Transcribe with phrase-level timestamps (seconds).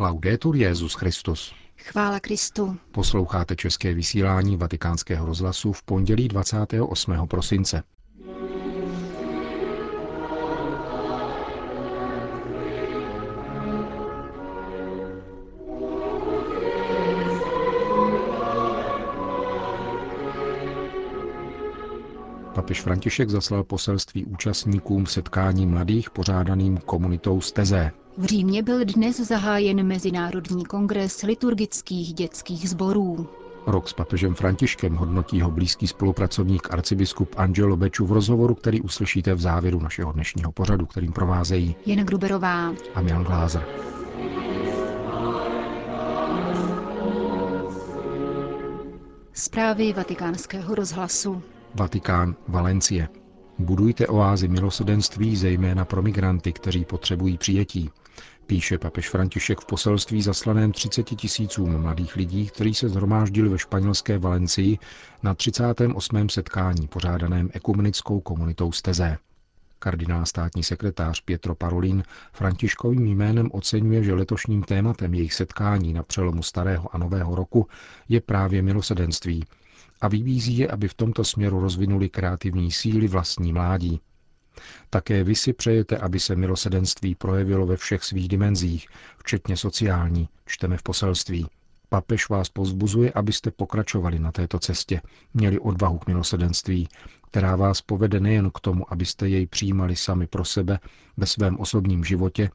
[0.00, 1.54] Laudetur Jezus Christus.
[1.76, 2.76] Chvála Kristu.
[2.92, 7.28] Posloucháte české vysílání Vatikánského rozhlasu v pondělí 28.
[7.28, 7.82] prosince.
[22.54, 27.99] Papež František zaslal poselství účastníkům setkání mladých pořádaným komunitou Steze.
[28.18, 33.28] V Římě byl dnes zahájen Mezinárodní kongres liturgických dětských sborů.
[33.66, 39.34] Rok s papežem Františkem hodnotí ho blízký spolupracovník arcibiskup Angelo Beču v rozhovoru, který uslyšíte
[39.34, 43.66] v závěru našeho dnešního pořadu, kterým provázejí Jana Gruberová a Milan Glázer.
[49.32, 51.42] Zprávy vatikánského rozhlasu.
[51.74, 53.08] Vatikán, Valencie.
[53.60, 57.90] Budujte oázy milosedenství zejména pro migranty, kteří potřebují přijetí.
[58.46, 64.18] Píše papež František v poselství zaslaném 30 tisícům mladých lidí, kteří se zhromáždili ve španělské
[64.18, 64.78] Valencii
[65.22, 66.28] na 38.
[66.28, 69.18] setkání pořádaném ekumenickou komunitou Steze.
[69.78, 72.02] Kardinál státní sekretář Pietro Parolin
[72.32, 77.66] Františkovým jménem oceňuje, že letošním tématem jejich setkání na přelomu starého a nového roku
[78.08, 79.44] je právě milosedenství,
[80.00, 84.00] a vybízí je, aby v tomto směru rozvinuli kreativní síly vlastní mládí.
[84.90, 90.76] Také vy si přejete, aby se milosedenství projevilo ve všech svých dimenzích, včetně sociální, čteme
[90.76, 91.46] v poselství.
[91.88, 95.00] Papež vás pozbuzuje, abyste pokračovali na této cestě,
[95.34, 96.88] měli odvahu k milosedenství,
[97.30, 100.78] která vás povede nejen k tomu, abyste jej přijímali sami pro sebe
[101.16, 102.50] ve svém osobním životě,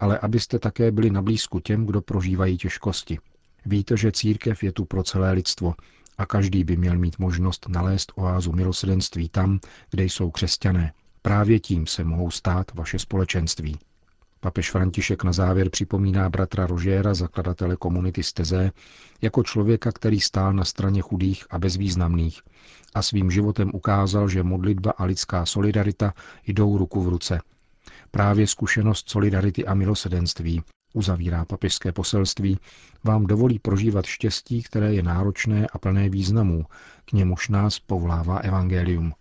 [0.00, 3.18] ale abyste také byli na blízku těm, kdo prožívají těžkosti.
[3.66, 5.74] Víte, že církev je tu pro celé lidstvo
[6.18, 10.92] a každý by měl mít možnost nalézt oázu milosedenství tam, kde jsou křesťané.
[11.22, 13.78] Právě tím se mohou stát vaše společenství.
[14.40, 18.70] Papež František na závěr připomíná bratra Rožéra, zakladatele komunity Steze,
[19.22, 22.40] jako člověka, který stál na straně chudých a bezvýznamných
[22.94, 26.14] a svým životem ukázal, že modlitba a lidská solidarita
[26.46, 27.40] jdou ruku v ruce.
[28.10, 30.62] Právě zkušenost solidarity a milosedenství
[30.96, 32.58] uzavírá papežské poselství,
[33.04, 36.64] vám dovolí prožívat štěstí, které je náročné a plné významů,
[37.04, 39.12] k němuž nás povolává Evangelium.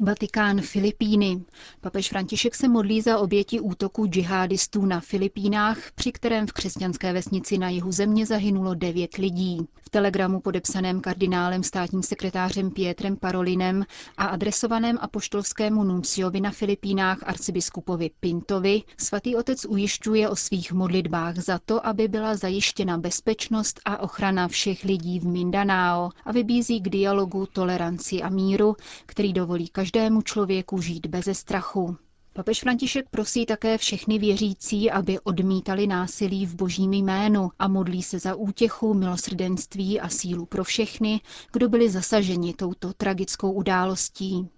[0.00, 1.44] Vatikán Filipíny.
[1.80, 7.58] Papež František se modlí za oběti útoku džihadistů na Filipínách, při kterém v křesťanské vesnici
[7.58, 9.58] na jihu země zahynulo devět lidí.
[9.80, 13.84] V telegramu podepsaném kardinálem státním sekretářem Pietrem Parolinem
[14.16, 21.58] a adresovaném apoštolskému nunciovi na Filipínách arcibiskupovi Pintovi svatý otec ujišťuje o svých modlitbách za
[21.66, 27.46] to, aby byla zajištěna bezpečnost a ochrana všech lidí v Mindanao a vybízí k dialogu,
[27.46, 28.76] toleranci a míru,
[29.06, 29.87] který dovolí každému
[30.22, 31.96] člověku žít beze strachu.
[32.32, 38.18] Papež František prosí také všechny věřící, aby odmítali násilí v božím jménu a modlí se
[38.18, 41.20] za útěchu, milosrdenství a sílu pro všechny,
[41.52, 44.48] kdo byli zasaženi touto tragickou událostí.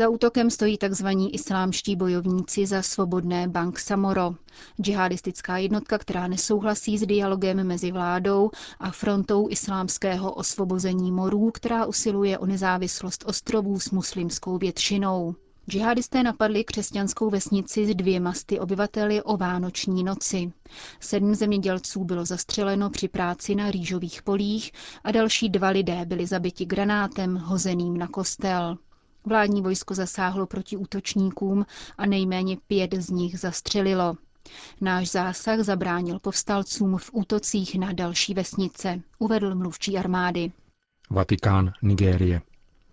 [0.00, 1.06] Za útokem stojí tzv.
[1.30, 4.34] islámští bojovníci za svobodné Bank Samoro,
[4.82, 12.38] džihadistická jednotka, která nesouhlasí s dialogem mezi vládou a frontou islámského osvobození morů, která usiluje
[12.38, 15.34] o nezávislost ostrovů s muslimskou většinou.
[15.68, 20.52] Džihadisté napadli křesťanskou vesnici s dvěma sty obyvateli o vánoční noci.
[21.00, 24.72] Sedm zemědělců bylo zastřeleno při práci na rýžových polích
[25.04, 28.76] a další dva lidé byli zabiti granátem hozeným na kostel.
[29.26, 31.66] Vládní vojsko zasáhlo proti útočníkům
[31.98, 34.14] a nejméně pět z nich zastřelilo.
[34.80, 40.52] Náš zásah zabránil povstalcům v útocích na další vesnice, uvedl mluvčí armády.
[41.10, 42.42] Vatikán, Nigérie.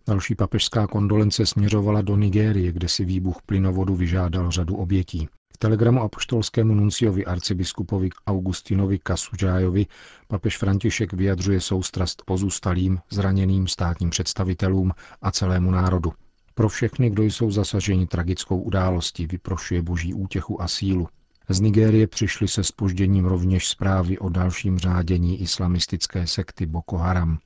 [0.08, 5.28] Další papežská kondolence směřovala do Nigérie, kde si výbuch plynovodu vyžádal řadu obětí.
[5.60, 9.86] Telegramu apoštolskému nunciovi arcibiskupovi Augustinovi Kasudžájovi
[10.28, 14.92] papež František vyjadřuje soustrast pozůstalým, zraněným státním představitelům
[15.22, 16.14] a celému národu.
[16.54, 21.08] Pro všechny, kdo jsou zasaženi tragickou událostí, vyprošuje boží útěchu a sílu.
[21.50, 27.38] Z Nigérie přišly se spožděním rovněž zprávy o dalším řádění islamistické sekty Boko Haram.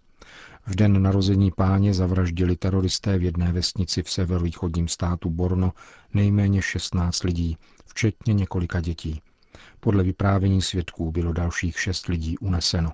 [0.67, 5.73] V den narození páně zavraždili teroristé v jedné vesnici v severovýchodním státu Borno
[6.13, 7.57] nejméně 16 lidí,
[7.91, 9.21] včetně několika dětí.
[9.79, 12.91] Podle vyprávění svědků bylo dalších šest lidí uneseno.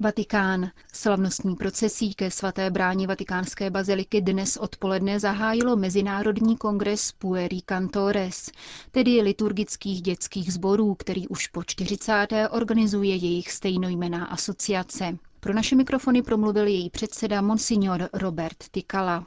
[0.00, 0.70] Vatikán.
[0.92, 8.50] Slavnostní procesí ke svaté bráně vatikánské baziliky dnes odpoledne zahájilo Mezinárodní kongres Pueri Cantores,
[8.90, 12.26] tedy liturgických dětských sborů, který už po 40.
[12.50, 15.18] organizuje jejich stejnojmená asociace.
[15.40, 19.26] Pro naše mikrofony promluvil její předseda Monsignor Robert Tikala.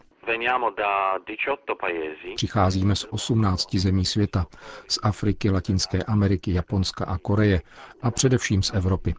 [2.36, 4.46] Přicházíme z 18 zemí světa,
[4.88, 7.62] z Afriky, Latinské Ameriky, Japonska a Koreje
[8.02, 9.16] a především z Evropy.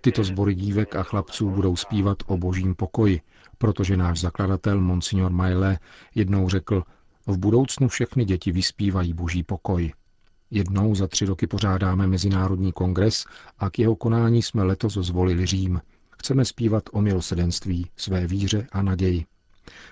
[0.00, 3.20] Tyto sbory dívek a chlapců budou zpívat o božím pokoji,
[3.58, 5.78] protože náš zakladatel Monsignor Maile
[6.14, 6.82] jednou řekl,
[7.26, 9.92] v budoucnu všechny děti vyspívají boží pokoj.
[10.50, 13.24] Jednou za tři roky pořádáme Mezinárodní kongres
[13.58, 15.80] a k jeho konání jsme letos zvolili Řím.
[16.10, 19.24] Chceme zpívat o milosedenství, své víře a naději.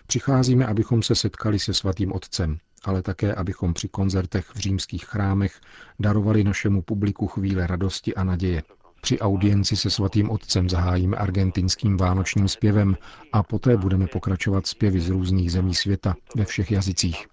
[0.06, 5.60] Přicházíme, abychom se setkali se svatým otcem, ale také, abychom při koncertech v římských chrámech
[6.00, 8.62] darovali našemu publiku chvíle radosti a naděje.
[9.00, 12.96] Při audienci se svatým otcem zahájíme argentinským vánočním zpěvem
[13.32, 17.26] a poté budeme pokračovat zpěvy z různých zemí světa ve všech jazycích.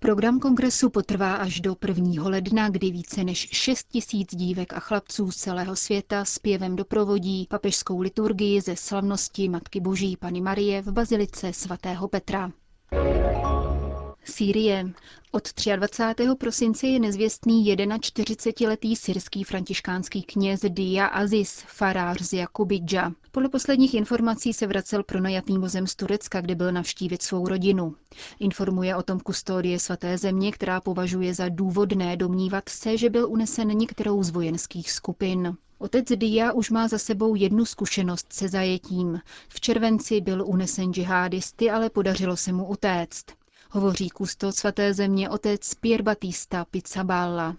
[0.00, 2.28] Program kongresu potrvá až do 1.
[2.28, 8.00] ledna, kdy více než 6 tisíc dívek a chlapců z celého světa zpěvem doprovodí papežskou
[8.00, 12.50] liturgii ze slavnosti Matky Boží Pany Marie v bazilice svatého Petra.
[14.30, 14.90] Sýrie.
[15.32, 16.28] Od 23.
[16.38, 23.12] prosince je nezvěstný 41-letý syrský františkánský kněz Dia Aziz, farář z Jakubidža.
[23.32, 27.94] Podle posledních informací se vracel pronajatým vozem z Turecka, kde byl navštívit svou rodinu.
[28.40, 33.68] Informuje o tom kustodie svaté země, která považuje za důvodné domnívat se, že byl unesen
[33.68, 35.56] některou z vojenských skupin.
[35.78, 39.20] Otec Dia už má za sebou jednu zkušenost se zajetím.
[39.48, 43.37] V červenci byl unesen džihadisty, ale podařilo se mu utéct
[43.70, 47.56] hovoří kustot svaté země otec Pier Battista Pizzaballa.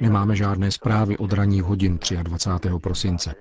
[0.00, 2.68] Nemáme žádné zprávy od ranních hodin 23.
[2.82, 3.34] prosince.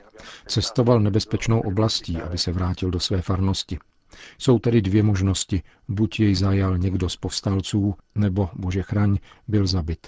[0.47, 3.77] Cestoval nebezpečnou oblastí, aby se vrátil do své farnosti.
[4.37, 5.61] Jsou tedy dvě možnosti.
[5.87, 9.17] Buď jej zajal někdo z povstalců, nebo, bože chraň,
[9.47, 10.07] byl zabit.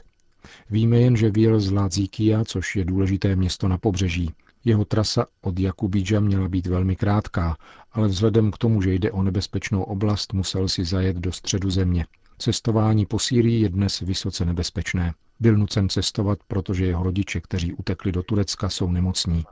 [0.70, 4.34] Víme jen, že vyjel z Ládzíkia, což je důležité město na pobřeží.
[4.68, 7.58] Jeho trasa od Jakubidža měla být velmi krátká,
[7.92, 12.06] ale vzhledem k tomu, že jde o nebezpečnou oblast, musel si zajet do středu země.
[12.38, 15.14] Cestování po Sýrii je dnes vysoce nebezpečné.
[15.40, 19.44] Byl nucen cestovat, protože jeho rodiče, kteří utekli do Turecka, jsou nemocní.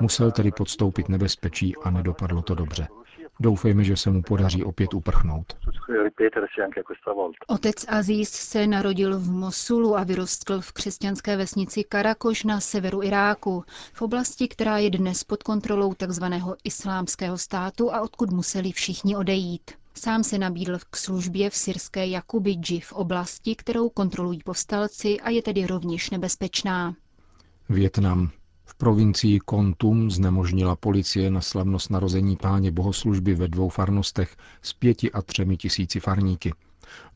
[0.00, 2.86] Musel tedy podstoupit nebezpečí a nedopadlo to dobře.
[3.40, 5.56] Doufejme, že se mu podaří opět uprchnout.
[7.46, 13.64] Otec Aziz se narodil v Mosulu a vyrostl v křesťanské vesnici Karakoš na severu Iráku,
[13.92, 16.24] v oblasti, která je dnes pod kontrolou tzv.
[16.64, 19.70] islámského státu a odkud museli všichni odejít.
[19.94, 25.42] Sám se nabídl k službě v syrské Jakubidži v oblasti, kterou kontrolují povstalci a je
[25.42, 26.94] tedy rovněž nebezpečná.
[27.68, 28.30] Větnam.
[28.82, 35.22] Provincii Kontum znemožnila policie na slavnost narození páně bohoslužby ve dvou farnostech s pěti a
[35.22, 36.52] třemi tisíci farníky.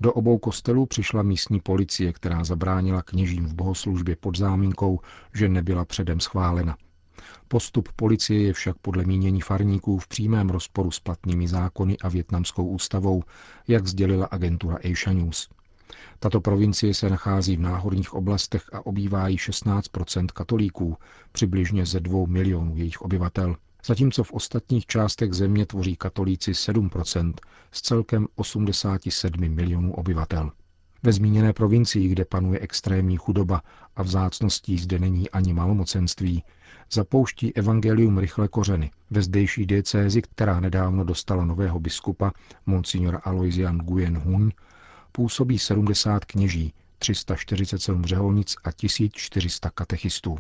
[0.01, 5.01] Do obou kostelů přišla místní policie, která zabránila kněžím v bohoslužbě pod záminkou,
[5.35, 6.77] že nebyla předem schválena.
[7.49, 12.67] Postup policie je však podle mínění farníků v přímém rozporu s platnými zákony a větnamskou
[12.67, 13.23] ústavou,
[13.69, 15.49] jak sdělila agentura Asia News.
[16.19, 20.97] Tato provincie se nachází v náhorních oblastech a obývá ji 16% katolíků,
[21.33, 23.57] přibližně ze dvou milionů jejich obyvatel,
[23.87, 27.35] zatímco v ostatních částech země tvoří katolíci 7%
[27.73, 30.53] z celkem 87 milionů obyvatel.
[31.03, 33.63] Ve zmíněné provincii, kde panuje extrémní chudoba
[33.97, 36.45] a vzácností zde není ani malomocenství,
[36.93, 38.91] zapouští evangelium rychle kořeny.
[39.11, 42.33] Ve zdejší diecézi, která nedávno dostala nového biskupa,
[42.67, 44.53] monsignora Aloisian Nguyen Hun,
[45.17, 50.39] působí 70 kněží, 347 řeholnic a 1400 katechistů.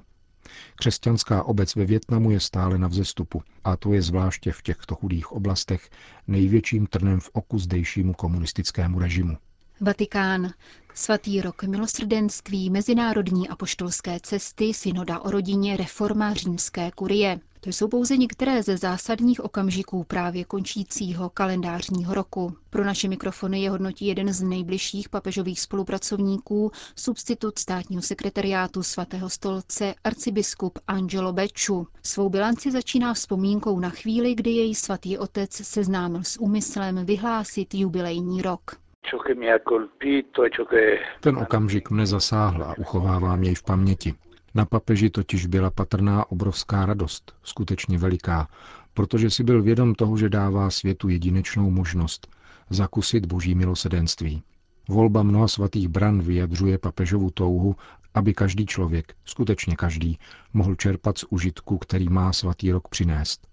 [0.76, 5.32] Křesťanská obec ve Větnamu je stále na vzestupu a to je zvláště v těchto chudých
[5.32, 5.90] oblastech
[6.28, 9.36] největším trnem v oku zdejšímu komunistickému režimu.
[9.80, 10.50] Vatikán.
[10.94, 17.40] Svatý rok milosrdenství, mezinárodní apoštolské cesty, synoda o rodině, reforma římské kurie.
[17.66, 22.56] To jsou pouze některé ze zásadních okamžiků právě končícího kalendářního roku.
[22.70, 29.94] Pro naše mikrofony je hodnotí jeden z nejbližších papežových spolupracovníků, substitut státního sekretariátu svatého stolce,
[30.04, 31.86] arcibiskup Angelo Beču.
[32.02, 38.42] Svou bilanci začíná vzpomínkou na chvíli, kdy jej svatý otec seznámil s úmyslem vyhlásit jubilejní
[38.42, 38.76] rok.
[40.72, 44.14] E Ten okamžik mne zasáhl a uchovávám jej v paměti.
[44.56, 48.48] Na papeži totiž byla patrná obrovská radost, skutečně veliká,
[48.94, 52.28] protože si byl vědom toho, že dává světu jedinečnou možnost
[52.70, 54.42] zakusit boží milosedenství.
[54.88, 57.76] Volba mnoha svatých bran vyjadřuje papežovu touhu,
[58.14, 60.18] aby každý člověk, skutečně každý,
[60.52, 63.46] mohl čerpat z užitku, který má svatý rok přinést.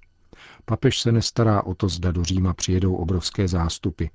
[0.66, 4.06] Papež se nestará o to, zda do Říma přijedou obrovské zástupy,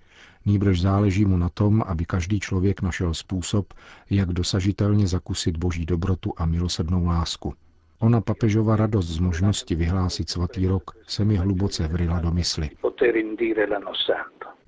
[0.47, 3.75] nýbrž záleží mu na tom, aby každý člověk našel způsob,
[4.11, 7.55] jak dosažitelně zakusit boží dobrotu a milosrdnou lásku.
[7.99, 12.71] Ona papežova radost z možnosti vyhlásit svatý rok se mi hluboce vryla do mysli.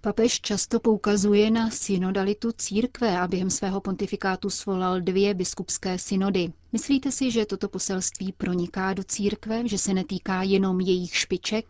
[0.01, 6.53] Papež často poukazuje na synodalitu církve a během svého pontifikátu svolal dvě biskupské synody.
[6.73, 11.65] Myslíte si, že toto poselství proniká do církve, že se netýká jenom jejich špiček?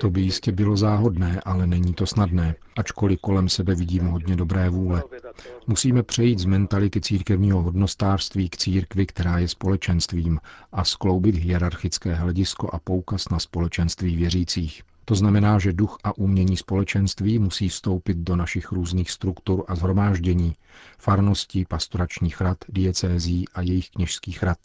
[0.00, 4.70] To by jistě bylo záhodné, ale není to snadné, ačkoliv kolem sebe vidím hodně dobré
[4.70, 5.02] vůle.
[5.66, 10.38] Musíme přejít z mentality církevního hodnostářství k církvi, která je společenstvím,
[10.72, 14.82] a skloubit hierarchické hledisko a poukaz na společenství věřících.
[15.08, 20.56] To znamená, že duch a umění společenství musí vstoupit do našich různých struktur a zhromáždění,
[20.98, 24.58] farností, pastoračních rad, diecézí a jejich kněžských rad,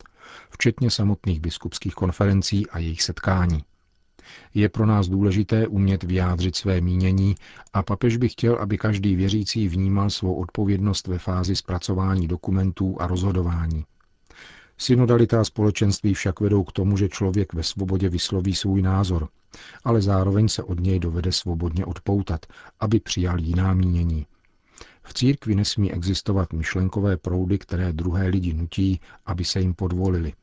[0.49, 3.63] včetně samotných biskupských konferencí a jejich setkání.
[4.53, 7.35] Je pro nás důležité umět vyjádřit své mínění
[7.73, 13.07] a papež by chtěl, aby každý věřící vnímal svou odpovědnost ve fázi zpracování dokumentů a
[13.07, 13.85] rozhodování.
[14.81, 19.27] Synodalita a společenství však vedou k tomu, že člověk ve svobodě vysloví svůj názor,
[19.83, 22.45] ale zároveň se od něj dovede svobodně odpoutat,
[22.79, 24.25] aby přijal jiná mínění.
[25.03, 30.33] V církvi nesmí existovat myšlenkové proudy, které druhé lidi nutí, aby se jim podvolili.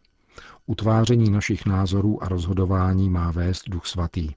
[0.66, 4.30] Utváření našich názorů a rozhodování má vést duch svatý.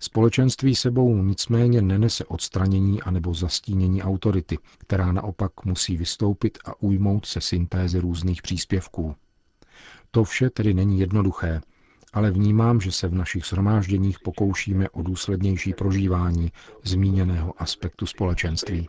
[0.00, 7.40] Společenství sebou nicméně nenese odstranění anebo zastínění autority, která naopak musí vystoupit a ujmout se
[7.40, 9.14] syntézy různých příspěvků.
[10.10, 11.60] To vše tedy není jednoduché,
[12.12, 16.52] ale vnímám, že se v našich shromážděních pokoušíme o důslednější prožívání
[16.84, 18.88] zmíněného aspektu společenství.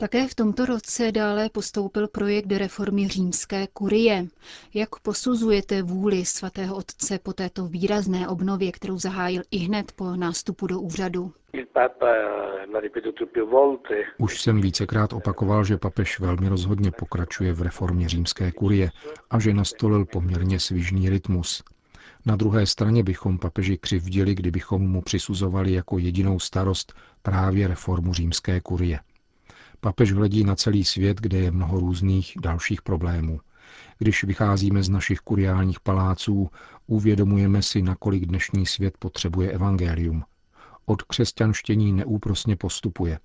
[0.00, 4.26] Také v tomto roce dále postoupil projekt reformy římské kurie.
[4.74, 10.66] Jak posuzujete vůli svatého otce po této výrazné obnově, kterou zahájil i hned po nástupu
[10.66, 11.32] do úřadu?
[14.18, 18.90] Už jsem vícekrát opakoval, že papež velmi rozhodně pokračuje v reformě římské kurie
[19.30, 21.62] a že nastolil poměrně svižný rytmus.
[22.26, 26.92] Na druhé straně bychom papeži křivdili, kdybychom mu přisuzovali jako jedinou starost
[27.22, 28.98] právě reformu římské kurie.
[29.80, 33.40] Papež hledí na celý svět, kde je mnoho různých dalších problémů.
[33.98, 36.50] Když vycházíme z našich kuriálních paláců,
[36.86, 40.24] uvědomujeme si, nakolik dnešní svět potřebuje evangelium.
[40.86, 43.18] Od křesťanštění neúprosně postupuje.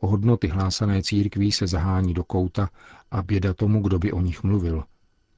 [0.00, 2.70] O hodnoty hlásané církví se zahání do kouta
[3.10, 4.84] a běda tomu, kdo by o nich mluvil.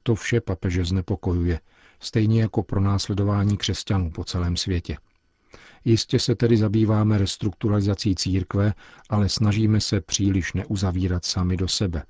[0.03, 1.59] To vše papeže znepokojuje,
[1.99, 4.97] stejně jako pro následování křesťanů po celém světě.
[5.85, 8.73] Jistě se tedy zabýváme restrukturalizací církve,
[9.09, 12.03] ale snažíme se příliš neuzavírat sami do sebe,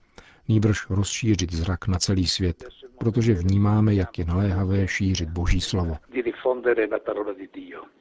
[0.47, 2.63] nýbrž rozšířit zrak na celý svět,
[2.99, 5.97] protože vnímáme, jak je naléhavé šířit Boží slovo.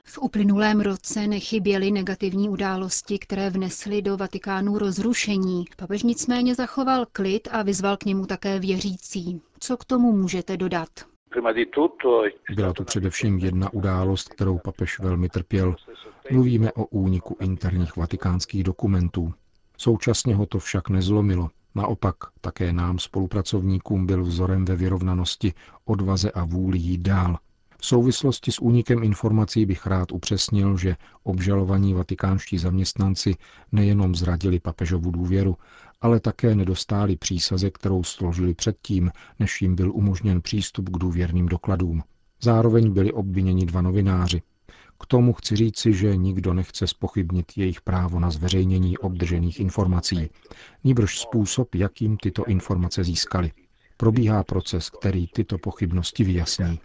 [0.04, 5.64] V uplynulém roce nechyběly negativní události, které vnesly do Vatikánu rozrušení.
[5.76, 9.40] Papež nicméně zachoval klid a vyzval k němu také věřící.
[9.58, 10.88] Co k tomu můžete dodat?
[12.54, 15.76] Byla to především jedna událost, kterou papež velmi trpěl.
[16.30, 19.34] Mluvíme o úniku interních vatikánských dokumentů.
[19.76, 21.50] Současně ho to však nezlomilo.
[21.74, 27.38] Naopak, také nám spolupracovníkům byl vzorem ve vyrovnanosti, odvaze a vůli jít dál.
[27.78, 33.34] V souvislosti s únikem informací bych rád upřesnil, že obžalovaní vatikánští zaměstnanci
[33.72, 35.56] nejenom zradili papežovu důvěru,
[36.00, 42.02] ale také nedostáli přísaze, kterou složili předtím, než jim byl umožněn přístup k důvěrným dokladům.
[42.42, 44.42] Zároveň byli obviněni dva novináři.
[45.00, 50.30] K tomu chci říci, že nikdo nechce spochybnit jejich právo na zveřejnění obdržených informací,
[50.84, 53.52] níbrž způsob, jakým tyto informace získali.
[53.96, 56.80] Probíhá proces, který tyto pochybnosti vyjasní.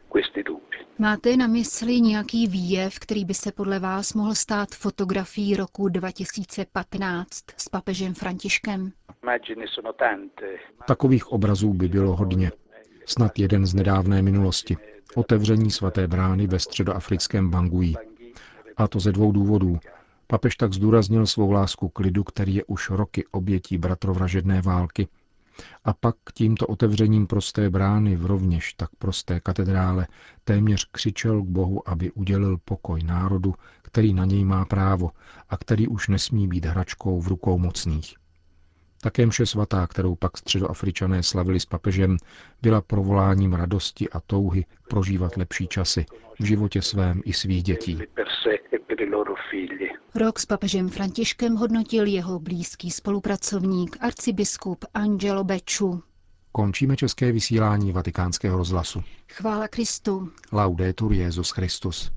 [1.00, 7.44] Máte na mysli nějaký výjev, který by se podle vás mohl stát fotografií roku 2015
[7.58, 8.92] s papežem Františkem?
[10.88, 12.52] Takových obrazů by bylo hodně.
[13.06, 14.78] Snad jeden z nedávné minulosti.
[15.16, 17.94] Otevření svaté brány ve středoafrickém Bangui.
[18.78, 19.80] A to ze dvou důvodů.
[20.28, 25.08] Papež tak zdůraznil svou lásku k lidu, který je už roky obětí bratrovražedné války
[25.84, 30.08] a pak tímto otevřením prosté brány v rovněž tak prosté katedrále
[30.44, 35.12] téměř křičel k Bohu, aby udělil pokoj národu, který na něj má právo
[35.50, 38.25] a který už nesmí být hračkou v rukou mocných.
[39.06, 42.18] Také mše svatá, kterou pak středoafričané slavili s papežem,
[42.62, 46.06] byla provoláním radosti a touhy prožívat lepší časy
[46.40, 48.00] v životě svém i svých dětí.
[50.16, 56.04] Rok s papežem Františkem hodnotil jeho blízký spolupracovník arcibiskup Angelo Beču.
[56.52, 59.04] Končíme české vysílání vatikánského rozhlasu.
[59.32, 60.32] Chvála Kristu.
[60.52, 62.12] Laudetur Jezus Christus.